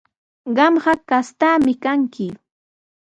[0.55, 2.27] Qamqa kastaami kanki.